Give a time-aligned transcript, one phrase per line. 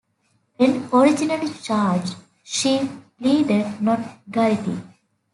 [0.57, 3.99] When originally charged, she pleaded not
[4.31, 4.79] guilty.